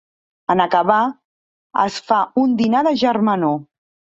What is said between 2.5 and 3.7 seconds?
dinar de germanor.